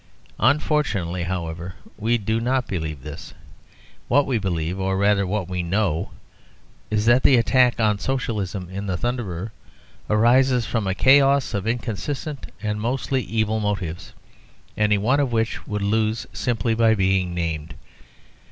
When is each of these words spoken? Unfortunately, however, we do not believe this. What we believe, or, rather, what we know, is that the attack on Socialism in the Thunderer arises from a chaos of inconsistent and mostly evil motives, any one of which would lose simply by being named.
Unfortunately, 0.39 1.21
however, 1.25 1.75
we 1.95 2.17
do 2.17 2.39
not 2.41 2.65
believe 2.65 3.03
this. 3.03 3.35
What 4.07 4.25
we 4.25 4.39
believe, 4.39 4.79
or, 4.79 4.97
rather, 4.97 5.27
what 5.27 5.47
we 5.47 5.61
know, 5.61 6.09
is 6.89 7.05
that 7.05 7.21
the 7.21 7.35
attack 7.37 7.79
on 7.79 7.99
Socialism 7.99 8.67
in 8.71 8.87
the 8.87 8.97
Thunderer 8.97 9.51
arises 10.09 10.65
from 10.65 10.87
a 10.87 10.95
chaos 10.95 11.53
of 11.53 11.67
inconsistent 11.67 12.47
and 12.63 12.81
mostly 12.81 13.21
evil 13.21 13.59
motives, 13.59 14.11
any 14.75 14.97
one 14.97 15.19
of 15.19 15.31
which 15.31 15.67
would 15.67 15.83
lose 15.83 16.25
simply 16.33 16.73
by 16.73 16.95
being 16.95 17.35
named. 17.35 17.75